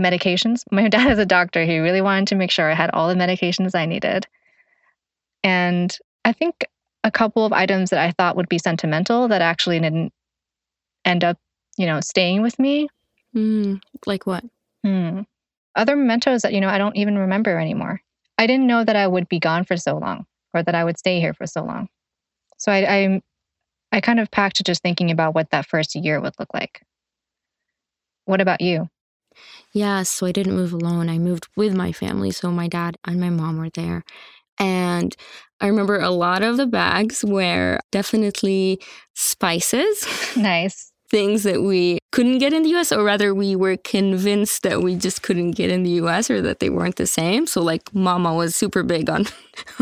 medications. 0.00 0.62
My 0.72 0.88
dad 0.88 1.12
is 1.12 1.18
a 1.18 1.26
doctor. 1.26 1.64
He 1.64 1.78
really 1.78 2.00
wanted 2.00 2.28
to 2.28 2.34
make 2.34 2.50
sure 2.50 2.70
I 2.70 2.74
had 2.74 2.90
all 2.90 3.08
the 3.08 3.14
medications 3.14 3.74
I 3.74 3.86
needed. 3.86 4.26
And 5.44 5.96
I 6.24 6.32
think 6.32 6.64
a 7.04 7.10
couple 7.10 7.46
of 7.46 7.52
items 7.52 7.90
that 7.90 7.98
I 7.98 8.12
thought 8.12 8.36
would 8.36 8.48
be 8.48 8.58
sentimental 8.58 9.28
that 9.28 9.42
actually 9.42 9.78
didn't 9.80 10.12
end 11.04 11.24
up, 11.24 11.38
you 11.76 11.86
know, 11.86 12.00
staying 12.00 12.42
with 12.42 12.58
me. 12.58 12.88
Mm, 13.34 13.80
like 14.06 14.26
what? 14.26 14.44
Hmm. 14.84 15.22
Other 15.76 15.96
mementos 15.96 16.42
that, 16.42 16.52
you 16.52 16.60
know, 16.60 16.68
I 16.68 16.78
don't 16.78 16.96
even 16.96 17.16
remember 17.18 17.58
anymore. 17.58 18.00
I 18.38 18.46
didn't 18.46 18.66
know 18.66 18.84
that 18.84 18.96
I 18.96 19.06
would 19.06 19.28
be 19.28 19.38
gone 19.38 19.64
for 19.64 19.76
so 19.76 19.98
long 19.98 20.26
or 20.54 20.62
that 20.62 20.74
I 20.74 20.84
would 20.84 20.98
stay 20.98 21.20
here 21.20 21.34
for 21.34 21.46
so 21.46 21.62
long. 21.62 21.88
So 22.58 22.72
I, 22.72 22.96
I, 22.96 23.22
I 23.92 24.00
kind 24.00 24.20
of 24.20 24.30
packed 24.30 24.64
just 24.64 24.82
thinking 24.82 25.10
about 25.10 25.34
what 25.34 25.50
that 25.50 25.66
first 25.66 25.94
year 25.94 26.20
would 26.20 26.34
look 26.38 26.52
like. 26.52 26.82
What 28.24 28.40
about 28.40 28.60
you? 28.60 28.88
Yeah, 29.72 30.02
so 30.02 30.26
I 30.26 30.32
didn't 30.32 30.56
move 30.56 30.72
alone. 30.72 31.08
I 31.08 31.18
moved 31.18 31.48
with 31.56 31.74
my 31.74 31.92
family. 31.92 32.30
So 32.30 32.50
my 32.50 32.68
dad 32.68 32.96
and 33.04 33.20
my 33.20 33.30
mom 33.30 33.58
were 33.58 33.70
there. 33.70 34.04
And 34.58 35.16
I 35.60 35.68
remember 35.68 35.98
a 35.98 36.10
lot 36.10 36.42
of 36.42 36.56
the 36.56 36.66
bags 36.66 37.24
were 37.24 37.80
definitely 37.92 38.80
spices. 39.14 40.06
Nice. 40.36 40.89
Things 41.10 41.42
that 41.42 41.62
we 41.62 41.98
couldn't 42.12 42.38
get 42.38 42.52
in 42.52 42.62
the 42.62 42.68
US, 42.76 42.92
or 42.92 43.02
rather, 43.02 43.34
we 43.34 43.56
were 43.56 43.76
convinced 43.76 44.62
that 44.62 44.80
we 44.80 44.94
just 44.94 45.22
couldn't 45.22 45.52
get 45.52 45.68
in 45.68 45.82
the 45.82 45.90
US 46.02 46.30
or 46.30 46.40
that 46.42 46.60
they 46.60 46.70
weren't 46.70 46.96
the 46.96 47.06
same. 47.06 47.48
So, 47.48 47.60
like, 47.62 47.92
mama 47.92 48.32
was 48.32 48.54
super 48.54 48.84
big 48.84 49.10
on, 49.10 49.26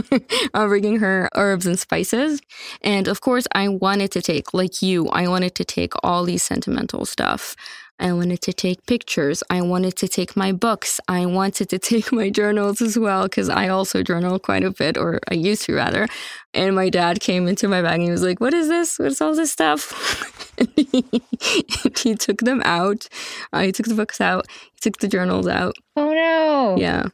on 0.55 0.69
bringing 0.69 1.01
her 1.01 1.29
herbs 1.35 1.67
and 1.67 1.79
spices. 1.79 2.41
And 2.81 3.09
of 3.09 3.21
course, 3.21 3.47
I 3.53 3.69
wanted 3.69 4.11
to 4.13 4.23
take, 4.23 4.55
like 4.55 4.81
you, 4.81 5.09
I 5.09 5.29
wanted 5.29 5.55
to 5.57 5.65
take 5.65 5.93
all 6.03 6.25
these 6.25 6.43
sentimental 6.43 7.05
stuff. 7.05 7.55
I 8.01 8.13
wanted 8.13 8.41
to 8.43 8.53
take 8.53 8.87
pictures. 8.87 9.43
I 9.51 9.61
wanted 9.63 9.97
to 9.97 10.09
take 10.09 10.37
my 10.37 10.53
books. 10.53 11.01
I 11.09 11.27
wanted 11.27 11.69
to 11.71 11.79
take 11.91 12.13
my 12.13 12.31
journals 12.31 12.81
as 12.81 12.99
well 12.99 13.25
because 13.25 13.49
I 13.49 13.69
also 13.69 14.03
journal 14.03 14.39
quite 14.39 14.65
a 14.65 14.71
bit, 14.71 14.97
or 14.97 15.21
I 15.31 15.35
used 15.35 15.63
to 15.65 15.75
rather. 15.75 16.07
And 16.55 16.75
my 16.75 16.91
dad 16.91 17.21
came 17.21 17.49
into 17.49 17.69
my 17.69 17.83
bag 17.83 17.95
and 17.95 18.05
he 18.05 18.11
was 18.11 18.23
like, 18.23 18.41
What 18.41 18.55
is 18.55 18.69
this? 18.69 18.99
What's 18.99 19.21
all 19.21 19.35
this 19.35 19.53
stuff? 19.53 20.55
he, 20.77 21.05
he 21.99 22.15
took 22.15 22.39
them 22.41 22.63
out. 22.65 23.09
Uh, 23.53 23.63
he 23.63 23.73
took 23.73 23.87
the 23.87 23.95
books 23.95 24.21
out. 24.21 24.47
He 24.73 24.79
took 24.81 24.99
the 24.99 25.09
journals 25.09 25.47
out. 25.47 25.75
Oh 25.97 26.13
no. 26.13 26.77
Yeah. 26.79 27.07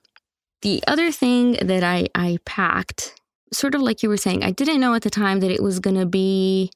The 0.62 0.82
other 0.86 1.12
thing 1.12 1.58
that 1.60 1.84
I, 1.84 2.08
I 2.14 2.38
packed, 2.46 3.20
sort 3.52 3.74
of 3.74 3.82
like 3.82 4.02
you 4.02 4.08
were 4.08 4.16
saying, 4.16 4.42
I 4.42 4.50
didn't 4.50 4.80
know 4.80 4.94
at 4.94 5.02
the 5.02 5.10
time 5.10 5.40
that 5.40 5.50
it 5.50 5.62
was 5.62 5.78
going 5.78 5.96
to 5.96 6.06
be 6.06 6.70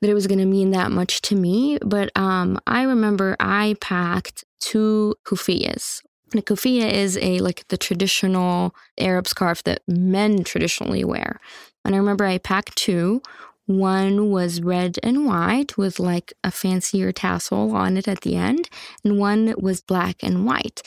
that 0.00 0.10
it 0.10 0.14
was 0.14 0.26
going 0.26 0.38
to 0.38 0.46
mean 0.46 0.70
that 0.72 0.90
much 0.90 1.20
to 1.22 1.34
me. 1.34 1.78
But 1.84 2.10
um, 2.16 2.58
I 2.66 2.82
remember 2.82 3.36
I 3.40 3.76
packed 3.80 4.44
two 4.60 5.14
kufiyas. 5.24 6.02
And 6.32 6.40
a 6.40 6.42
kufiya 6.42 6.92
is 6.92 7.16
a 7.18 7.38
like 7.38 7.66
the 7.68 7.78
traditional 7.78 8.74
Arab 8.98 9.26
scarf 9.26 9.62
that 9.64 9.80
men 9.88 10.44
traditionally 10.44 11.04
wear. 11.04 11.40
And 11.84 11.94
I 11.94 11.98
remember 11.98 12.26
I 12.26 12.38
packed 12.38 12.76
two. 12.76 13.22
One 13.66 14.30
was 14.30 14.62
red 14.62 14.98
and 15.02 15.26
white 15.26 15.76
with 15.76 15.98
like 15.98 16.32
a 16.42 16.50
fancier 16.50 17.12
tassel 17.12 17.74
on 17.74 17.96
it 17.96 18.08
at 18.08 18.22
the 18.22 18.34
end, 18.34 18.68
and 19.04 19.18
one 19.18 19.54
was 19.58 19.82
black 19.82 20.16
and 20.22 20.46
white. 20.46 20.80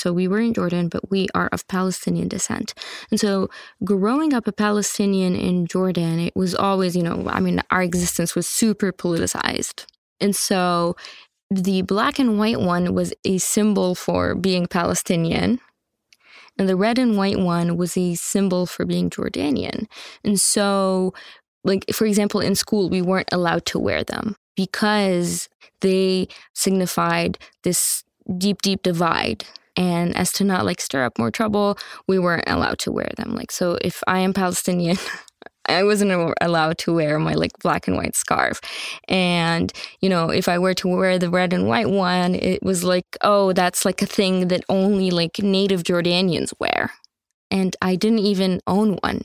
So 0.00 0.14
we 0.14 0.26
were 0.26 0.40
in 0.40 0.54
Jordan, 0.54 0.88
but 0.88 1.10
we 1.10 1.28
are 1.34 1.48
of 1.52 1.68
Palestinian 1.68 2.26
descent. 2.28 2.72
And 3.10 3.20
so 3.20 3.50
growing 3.84 4.32
up 4.32 4.46
a 4.48 4.52
Palestinian 4.52 5.36
in 5.36 5.66
Jordan, 5.66 6.18
it 6.20 6.34
was 6.34 6.54
always, 6.54 6.96
you 6.96 7.02
know, 7.02 7.28
I 7.28 7.40
mean, 7.40 7.62
our 7.70 7.82
existence 7.82 8.34
was 8.34 8.46
super 8.46 8.92
politicized. 8.92 9.84
And 10.18 10.34
so 10.34 10.96
the 11.50 11.82
black 11.82 12.18
and 12.18 12.38
white 12.38 12.60
one 12.60 12.94
was 12.94 13.12
a 13.26 13.36
symbol 13.36 13.94
for 13.94 14.34
being 14.34 14.66
Palestinian. 14.66 15.60
And 16.58 16.66
the 16.66 16.76
red 16.76 16.98
and 16.98 17.18
white 17.18 17.38
one 17.38 17.76
was 17.76 17.94
a 17.96 18.14
symbol 18.14 18.64
for 18.64 18.86
being 18.86 19.10
Jordanian. 19.10 19.86
And 20.24 20.40
so, 20.40 21.12
like, 21.62 21.84
for 21.92 22.06
example, 22.06 22.40
in 22.40 22.54
school, 22.54 22.88
we 22.88 23.02
weren't 23.02 23.32
allowed 23.32 23.66
to 23.66 23.78
wear 23.78 24.02
them 24.02 24.36
because 24.56 25.48
they 25.80 26.28
signified 26.54 27.38
this 27.64 28.02
deep, 28.38 28.62
deep 28.62 28.82
divide 28.82 29.44
and 29.76 30.16
as 30.16 30.32
to 30.32 30.44
not 30.44 30.64
like 30.64 30.80
stir 30.80 31.04
up 31.04 31.18
more 31.18 31.30
trouble, 31.30 31.78
we 32.06 32.18
weren't 32.18 32.48
allowed 32.48 32.78
to 32.80 32.92
wear 32.92 33.10
them. 33.16 33.34
Like, 33.34 33.52
so 33.52 33.78
if 33.80 34.02
I 34.06 34.20
am 34.20 34.32
Palestinian, 34.32 34.96
I 35.66 35.84
wasn't 35.84 36.34
allowed 36.40 36.78
to 36.78 36.92
wear 36.92 37.18
my 37.18 37.34
like 37.34 37.52
black 37.62 37.86
and 37.86 37.96
white 37.96 38.16
scarf. 38.16 38.60
And, 39.08 39.72
you 40.00 40.08
know, 40.08 40.30
if 40.30 40.48
I 40.48 40.58
were 40.58 40.74
to 40.74 40.88
wear 40.88 41.18
the 41.18 41.30
red 41.30 41.52
and 41.52 41.68
white 41.68 41.88
one, 41.88 42.34
it 42.34 42.62
was 42.62 42.82
like, 42.82 43.06
oh, 43.20 43.52
that's 43.52 43.84
like 43.84 44.02
a 44.02 44.06
thing 44.06 44.48
that 44.48 44.64
only 44.68 45.10
like 45.10 45.38
native 45.38 45.84
Jordanians 45.84 46.52
wear. 46.58 46.90
And 47.50 47.76
I 47.80 47.94
didn't 47.94 48.20
even 48.20 48.60
own 48.66 48.98
one. 49.02 49.22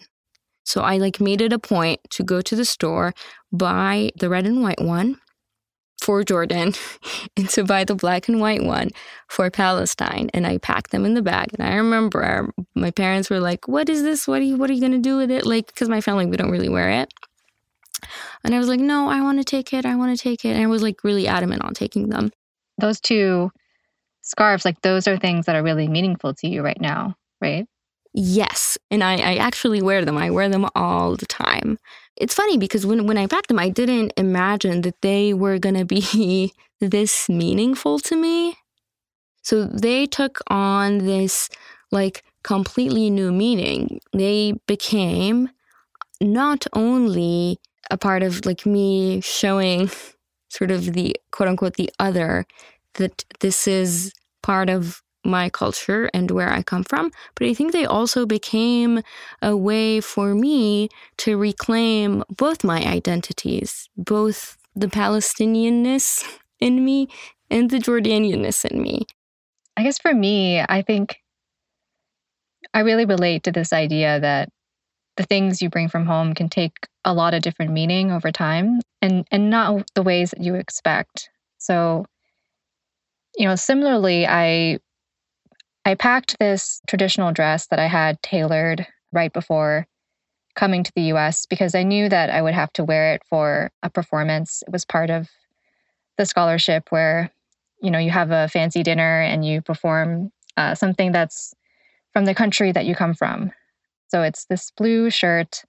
So 0.65 0.81
I 0.81 0.97
like 0.97 1.19
made 1.19 1.41
it 1.41 1.53
a 1.53 1.59
point 1.59 2.01
to 2.11 2.23
go 2.23 2.41
to 2.41 2.55
the 2.55 2.65
store, 2.65 3.13
buy 3.51 4.11
the 4.19 4.29
red 4.29 4.45
and 4.45 4.61
white 4.61 4.81
one, 4.81 5.19
for 6.05 6.23
Jordan 6.23 6.73
and 7.37 7.49
to 7.49 7.63
buy 7.63 7.83
the 7.83 7.95
black 7.95 8.27
and 8.27 8.39
white 8.39 8.63
one 8.63 8.89
for 9.27 9.49
Palestine. 9.49 10.29
And 10.35 10.45
I 10.45 10.59
packed 10.59 10.91
them 10.91 11.03
in 11.03 11.15
the 11.15 11.23
bag. 11.23 11.49
And 11.57 11.67
I 11.67 11.75
remember 11.77 12.53
my 12.75 12.91
parents 12.91 13.31
were 13.31 13.39
like, 13.39 13.67
What 13.67 13.89
is 13.89 14.03
this? 14.03 14.27
What 14.27 14.41
are 14.41 14.45
you, 14.45 14.55
what 14.55 14.69
are 14.69 14.73
you 14.73 14.79
going 14.79 14.91
to 14.91 14.99
do 14.99 15.17
with 15.17 15.31
it? 15.31 15.47
Like, 15.47 15.65
because 15.65 15.89
my 15.89 16.01
family, 16.01 16.27
we 16.27 16.37
don't 16.37 16.51
really 16.51 16.69
wear 16.69 16.91
it. 16.91 17.11
And 18.43 18.53
I 18.53 18.59
was 18.59 18.67
like, 18.67 18.79
No, 18.79 19.09
I 19.09 19.21
want 19.21 19.39
to 19.39 19.43
take 19.43 19.73
it. 19.73 19.83
I 19.83 19.95
want 19.95 20.15
to 20.15 20.23
take 20.23 20.45
it. 20.45 20.49
And 20.49 20.61
I 20.61 20.67
was 20.67 20.83
like 20.83 21.03
really 21.03 21.27
adamant 21.27 21.63
on 21.63 21.73
taking 21.73 22.09
them. 22.09 22.31
Those 22.77 22.99
two 22.99 23.51
scarves, 24.21 24.63
like, 24.63 24.81
those 24.81 25.07
are 25.07 25.17
things 25.17 25.47
that 25.47 25.55
are 25.55 25.63
really 25.63 25.87
meaningful 25.87 26.35
to 26.35 26.47
you 26.47 26.61
right 26.61 26.79
now, 26.79 27.15
right? 27.41 27.65
Yes. 28.17 28.77
And 28.89 29.03
I, 29.03 29.15
I 29.15 29.35
actually 29.35 29.81
wear 29.81 30.05
them. 30.05 30.17
I 30.17 30.29
wear 30.29 30.47
them 30.47 30.65
all 30.73 31.17
the 31.17 31.25
time. 31.25 31.77
It's 32.15 32.33
funny 32.33 32.57
because 32.57 32.85
when, 32.85 33.07
when 33.07 33.17
I 33.17 33.27
packed 33.27 33.49
them, 33.49 33.59
I 33.59 33.67
didn't 33.67 34.13
imagine 34.15 34.81
that 34.81 35.01
they 35.01 35.33
were 35.33 35.59
going 35.59 35.75
to 35.75 35.83
be 35.83 36.53
this 36.79 37.27
meaningful 37.27 37.99
to 37.99 38.15
me. 38.15 38.55
So 39.43 39.65
they 39.65 40.05
took 40.05 40.39
on 40.47 40.99
this 40.99 41.49
like 41.91 42.23
completely 42.43 43.09
new 43.09 43.33
meaning. 43.33 43.99
They 44.13 44.53
became 44.65 45.49
not 46.21 46.65
only 46.71 47.59
a 47.91 47.97
part 47.97 48.23
of 48.23 48.45
like 48.45 48.65
me 48.65 49.19
showing 49.19 49.89
sort 50.49 50.71
of 50.71 50.93
the 50.93 51.17
quote 51.31 51.49
unquote 51.49 51.73
the 51.73 51.91
other, 51.99 52.45
that 52.93 53.25
this 53.41 53.67
is 53.67 54.13
part 54.41 54.69
of 54.69 55.01
my 55.25 55.49
culture 55.49 56.09
and 56.13 56.29
where 56.31 56.51
I 56.51 56.61
come 56.61 56.83
from, 56.83 57.11
but 57.35 57.47
I 57.47 57.53
think 57.53 57.71
they 57.71 57.85
also 57.85 58.25
became 58.25 59.01
a 59.41 59.55
way 59.55 59.99
for 60.01 60.35
me 60.35 60.89
to 61.17 61.37
reclaim 61.37 62.23
both 62.29 62.63
my 62.63 62.83
identities, 62.85 63.89
both 63.97 64.57
the 64.75 64.87
Palestinianness 64.87 66.23
in 66.59 66.85
me 66.85 67.07
and 67.49 67.69
the 67.69 67.77
Jordanianness 67.79 68.65
in 68.65 68.81
me. 68.81 69.05
I 69.77 69.83
guess 69.83 69.99
for 69.99 70.13
me, 70.13 70.61
I 70.61 70.81
think 70.81 71.17
I 72.73 72.79
really 72.79 73.05
relate 73.05 73.43
to 73.43 73.51
this 73.51 73.73
idea 73.73 74.19
that 74.19 74.49
the 75.17 75.23
things 75.23 75.61
you 75.61 75.69
bring 75.69 75.87
from 75.89 76.05
home 76.05 76.33
can 76.33 76.49
take 76.49 76.73
a 77.05 77.13
lot 77.13 77.33
of 77.33 77.41
different 77.41 77.71
meaning 77.71 78.11
over 78.11 78.31
time 78.31 78.81
and 79.01 79.25
and 79.31 79.49
not 79.49 79.83
the 79.95 80.03
ways 80.03 80.31
that 80.31 80.43
you 80.43 80.55
expect. 80.55 81.29
So 81.57 82.05
you 83.37 83.47
know, 83.47 83.55
similarly, 83.55 84.25
I 84.25 84.79
I 85.85 85.95
packed 85.95 86.37
this 86.39 86.81
traditional 86.87 87.31
dress 87.31 87.67
that 87.67 87.79
I 87.79 87.87
had 87.87 88.21
tailored 88.21 88.87
right 89.11 89.31
before 89.31 89.87
coming 90.55 90.83
to 90.83 90.91
the 90.95 91.13
US 91.13 91.45
because 91.45 91.75
I 91.75 91.83
knew 91.83 92.09
that 92.09 92.29
I 92.29 92.41
would 92.41 92.53
have 92.53 92.73
to 92.73 92.83
wear 92.83 93.13
it 93.13 93.21
for 93.29 93.71
a 93.83 93.89
performance. 93.89 94.63
It 94.65 94.71
was 94.71 94.83
part 94.83 95.09
of 95.09 95.29
the 96.17 96.25
scholarship 96.25 96.87
where, 96.89 97.29
you 97.81 97.91
know, 97.91 97.99
you 97.99 98.09
have 98.09 98.31
a 98.31 98.47
fancy 98.47 98.81
dinner 98.81 99.21
and 99.21 99.45
you 99.45 99.61
perform 99.61 100.31
uh, 100.57 100.73
something 100.73 101.11
that's 101.11 101.53
from 102.13 102.25
the 102.25 102.33
country 102.33 102.71
that 102.71 102.85
you 102.85 102.95
come 102.95 103.13
from. 103.13 103.51
So 104.07 104.23
it's 104.23 104.45
this 104.45 104.71
blue 104.71 105.09
shirt 105.09 105.63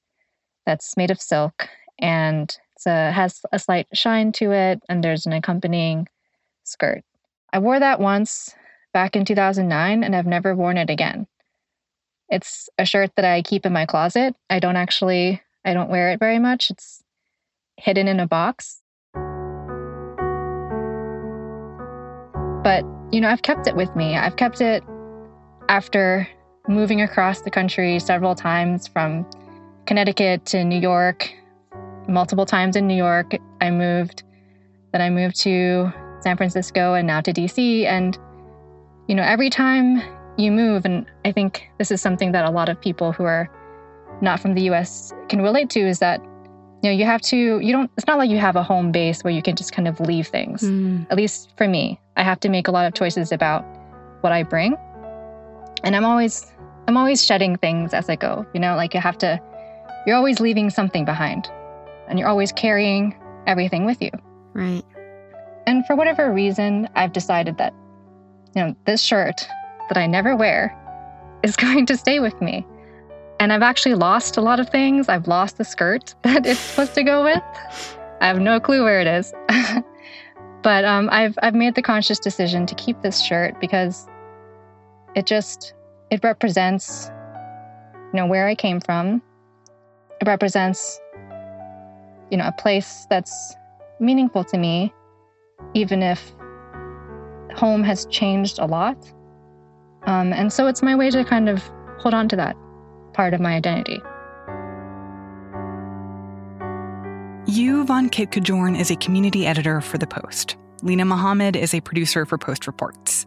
that's 0.64 0.96
made 0.96 1.11
of 1.11 1.20
silk 1.20 1.68
and 1.99 2.56
it 2.87 3.12
has 3.12 3.40
a 3.52 3.58
slight 3.58 3.88
shine 3.92 4.30
to 4.32 4.52
it, 4.52 4.80
and 4.88 5.02
there's 5.02 5.26
an 5.26 5.32
accompanying 5.32 6.06
skirt. 6.62 7.02
I 7.52 7.58
wore 7.58 7.80
that 7.80 7.99
once 7.99 8.54
back 8.96 9.14
in 9.14 9.26
2009, 9.26 10.02
and 10.02 10.16
I've 10.16 10.26
never 10.26 10.54
worn 10.54 10.78
it 10.78 10.88
again. 10.88 11.26
It's 12.30 12.70
a 12.78 12.86
shirt 12.86 13.10
that 13.16 13.26
I 13.26 13.42
keep 13.42 13.66
in 13.66 13.72
my 13.74 13.84
closet. 13.84 14.34
I 14.48 14.58
don't 14.58 14.76
actually 14.76 15.42
I 15.66 15.74
don't 15.74 15.90
wear 15.90 16.12
it 16.12 16.18
very 16.18 16.38
much. 16.38 16.70
It's 16.70 17.02
hidden 17.76 18.08
in 18.08 18.20
a 18.20 18.26
box. 18.26 18.80
But, 22.64 22.84
you 23.12 23.20
know, 23.20 23.28
I've 23.28 23.42
kept 23.42 23.66
it 23.66 23.76
with 23.76 23.94
me. 23.94 24.16
I've 24.16 24.36
kept 24.36 24.62
it 24.62 24.82
after 25.68 26.26
moving 26.66 27.02
across 27.02 27.42
the 27.42 27.50
country 27.50 27.98
several 27.98 28.34
times 28.34 28.88
from 28.88 29.28
Connecticut 29.84 30.46
to 30.46 30.64
New 30.64 30.80
York, 30.80 31.30
multiple 32.08 32.46
times 32.46 32.76
in 32.76 32.86
New 32.86 32.96
York. 32.96 33.34
I 33.60 33.70
moved, 33.70 34.22
then 34.92 35.02
I 35.02 35.10
moved 35.10 35.38
to 35.40 35.92
San 36.20 36.38
Francisco 36.38 36.94
and 36.94 37.06
now 37.06 37.20
to 37.20 37.30
DC. 37.30 37.84
And, 37.84 38.18
you 39.08 39.14
know, 39.14 39.22
every 39.22 39.50
time 39.50 40.02
you 40.36 40.50
move, 40.52 40.84
and 40.84 41.06
I 41.25 41.32
think 41.32 41.68
this 41.78 41.90
is 41.90 42.00
something 42.00 42.32
that 42.32 42.44
a 42.44 42.50
lot 42.50 42.68
of 42.68 42.80
people 42.80 43.12
who 43.12 43.25
are 43.25 43.50
not 44.20 44.40
from 44.40 44.54
the 44.54 44.62
US 44.70 45.12
can 45.28 45.42
relate 45.42 45.70
to, 45.70 45.80
is 45.80 45.98
that, 46.00 46.20
you 46.82 46.90
know, 46.90 46.96
you 46.96 47.04
have 47.04 47.20
to, 47.22 47.60
you 47.60 47.72
don't, 47.72 47.90
it's 47.96 48.06
not 48.06 48.18
like 48.18 48.30
you 48.30 48.38
have 48.38 48.56
a 48.56 48.62
home 48.62 48.92
base 48.92 49.22
where 49.22 49.32
you 49.32 49.42
can 49.42 49.56
just 49.56 49.72
kind 49.72 49.88
of 49.88 49.98
leave 50.00 50.28
things. 50.28 50.62
Mm. 50.62 51.06
At 51.10 51.16
least 51.16 51.52
for 51.56 51.66
me, 51.66 52.00
I 52.16 52.22
have 52.22 52.40
to 52.40 52.48
make 52.48 52.68
a 52.68 52.70
lot 52.70 52.86
of 52.86 52.94
choices 52.94 53.32
about 53.32 53.64
what 54.20 54.32
I 54.32 54.42
bring. 54.42 54.76
And 55.84 55.94
I'm 55.94 56.04
always, 56.04 56.52
I'm 56.88 56.96
always 56.96 57.25
shedding 57.25 57.56
things 57.56 57.94
as 57.94 58.08
I 58.08 58.16
go, 58.16 58.46
you 58.54 58.60
know, 58.60 58.76
like 58.76 58.94
you 58.94 59.00
have 59.00 59.18
to, 59.18 59.40
you're 60.06 60.16
always 60.16 60.40
leaving 60.40 60.70
something 60.70 61.04
behind 61.04 61.48
and 62.08 62.18
you're 62.18 62.28
always 62.28 62.52
carrying 62.52 63.14
everything 63.46 63.84
with 63.84 64.00
you. 64.00 64.10
Right. 64.52 64.84
And 65.66 65.84
for 65.86 65.96
whatever 65.96 66.32
reason, 66.32 66.88
I've 66.94 67.12
decided 67.12 67.58
that, 67.58 67.75
you 68.56 68.64
know, 68.64 68.76
this 68.86 69.02
shirt 69.02 69.46
that 69.88 69.98
I 69.98 70.06
never 70.06 70.34
wear 70.34 70.75
is 71.42 71.56
going 71.64 71.86
to 71.86 71.96
stay 71.96 72.18
with 72.20 72.40
me. 72.40 72.66
And 73.38 73.52
I've 73.52 73.62
actually 73.62 73.94
lost 73.94 74.38
a 74.38 74.40
lot 74.40 74.58
of 74.58 74.70
things. 74.70 75.08
I've 75.08 75.28
lost 75.28 75.58
the 75.58 75.64
skirt 75.64 76.14
that 76.22 76.46
it's 76.46 76.58
supposed 76.58 76.94
to 76.94 77.04
go 77.04 77.22
with. 77.22 77.42
I 78.20 78.26
have 78.26 78.40
no 78.40 78.58
clue 78.58 78.82
where 78.82 79.00
it 79.00 79.06
is. 79.06 79.32
but 80.62 80.84
um, 80.84 81.08
I've 81.12 81.38
I've 81.42 81.54
made 81.54 81.75
the 81.75 81.82
conscious 81.82 82.18
decision 82.18 82.64
to 82.66 82.75
keep 82.75 83.02
this 83.02 83.22
shirt 83.22 83.60
because 83.60 84.08
it 85.14 85.26
just 85.26 85.75
it 86.10 86.25
represents 86.25 87.10
you 88.12 88.20
know 88.20 88.26
where 88.26 88.46
I 88.46 88.54
came 88.54 88.80
from 88.80 89.20
it 90.20 90.26
represents, 90.26 91.00
you 92.30 92.38
know, 92.38 92.46
a 92.46 92.52
place 92.52 93.06
that's 93.10 93.54
meaningful 94.00 94.44
to 94.44 94.58
me, 94.58 94.92
even 95.75 96.02
if 96.02 96.32
home 97.54 97.82
has 97.82 98.06
changed 98.06 98.58
a 98.58 98.66
lot. 98.66 98.96
Um, 100.06 100.32
and 100.32 100.52
so 100.52 100.66
it's 100.66 100.82
my 100.82 100.94
way 100.94 101.10
to 101.10 101.24
kind 101.24 101.48
of 101.48 101.62
hold 101.98 102.14
on 102.14 102.28
to 102.28 102.36
that 102.36 102.56
part 103.12 103.34
of 103.34 103.40
my 103.40 103.54
identity. 103.54 104.00
Yvonne 107.48 108.10
Kitt-Kajorn 108.10 108.78
is 108.78 108.90
a 108.90 108.96
community 108.96 109.46
editor 109.46 109.80
for 109.80 109.98
The 109.98 110.06
Post. 110.06 110.56
Lena 110.82 111.04
Mohammed 111.04 111.56
is 111.56 111.72
a 111.72 111.80
producer 111.80 112.26
for 112.26 112.36
Post 112.36 112.66
Reports. 112.66 113.24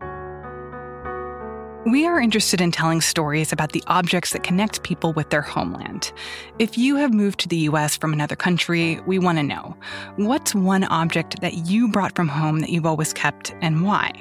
We 1.85 2.05
are 2.05 2.19
interested 2.19 2.59
in 2.59 2.73
telling 2.73 2.99
stories 2.99 3.53
about 3.53 3.71
the 3.71 3.81
objects 3.87 4.33
that 4.33 4.43
connect 4.43 4.83
people 4.83 5.13
with 5.13 5.29
their 5.29 5.41
homeland. 5.41 6.11
If 6.59 6.77
you 6.77 6.97
have 6.97 7.13
moved 7.13 7.39
to 7.39 7.47
the 7.47 7.69
US 7.69 7.95
from 7.95 8.11
another 8.11 8.35
country, 8.35 8.99
we 9.07 9.17
want 9.17 9.37
to 9.37 9.43
know 9.43 9.77
what's 10.17 10.53
one 10.53 10.83
object 10.83 11.39
that 11.39 11.53
you 11.69 11.87
brought 11.87 12.17
from 12.17 12.27
home 12.27 12.59
that 12.59 12.69
you've 12.69 12.85
always 12.85 13.13
kept 13.13 13.55
and 13.61 13.85
why? 13.85 14.11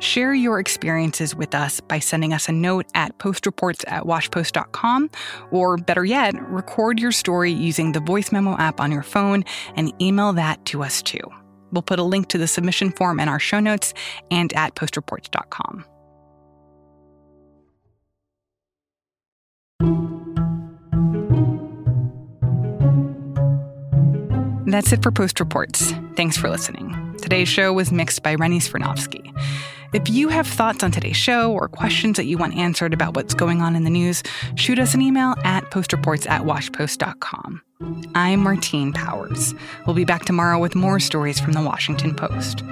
Share 0.00 0.34
your 0.34 0.60
experiences 0.60 1.34
with 1.34 1.54
us 1.54 1.80
by 1.80 1.98
sending 1.98 2.34
us 2.34 2.46
a 2.46 2.52
note 2.52 2.84
at 2.94 3.16
postreports 3.16 3.90
at 3.90 4.02
washpost.com, 4.04 5.08
or 5.50 5.78
better 5.78 6.04
yet, 6.04 6.34
record 6.50 7.00
your 7.00 7.12
story 7.12 7.50
using 7.50 7.92
the 7.92 8.00
voice 8.00 8.30
memo 8.32 8.54
app 8.58 8.80
on 8.82 8.92
your 8.92 9.02
phone 9.02 9.46
and 9.76 9.94
email 10.02 10.34
that 10.34 10.62
to 10.66 10.82
us 10.82 11.00
too. 11.00 11.22
We'll 11.72 11.80
put 11.80 11.98
a 11.98 12.04
link 12.04 12.28
to 12.28 12.38
the 12.38 12.46
submission 12.46 12.90
form 12.90 13.18
in 13.18 13.30
our 13.30 13.40
show 13.40 13.60
notes 13.60 13.94
and 14.30 14.52
at 14.52 14.74
postreports.com. 14.74 15.86
That's 24.68 24.92
it 24.92 25.02
for 25.02 25.10
Post 25.10 25.40
Reports. 25.40 25.92
Thanks 26.14 26.36
for 26.36 26.50
listening. 26.50 27.16
Today's 27.22 27.48
show 27.48 27.72
was 27.72 27.90
mixed 27.90 28.22
by 28.22 28.34
Renny 28.34 28.58
Svirnovskiy. 28.58 29.32
If 29.94 30.10
you 30.10 30.28
have 30.28 30.46
thoughts 30.46 30.82
on 30.82 30.90
today's 30.90 31.16
show 31.16 31.52
or 31.52 31.68
questions 31.68 32.18
that 32.18 32.26
you 32.26 32.36
want 32.36 32.54
answered 32.54 32.92
about 32.92 33.16
what's 33.16 33.32
going 33.32 33.62
on 33.62 33.74
in 33.74 33.84
the 33.84 33.90
news, 33.90 34.22
shoot 34.56 34.78
us 34.78 34.92
an 34.92 35.00
email 35.00 35.34
at 35.44 35.64
postreports 35.70 36.28
at 36.28 36.42
washpost.com. 36.42 37.62
I'm 38.14 38.40
Martine 38.40 38.92
Powers. 38.92 39.54
We'll 39.86 39.96
be 39.96 40.04
back 40.04 40.26
tomorrow 40.26 40.58
with 40.58 40.74
more 40.74 41.00
stories 41.00 41.40
from 41.40 41.52
the 41.52 41.62
Washington 41.62 42.14
Post. 42.14 42.62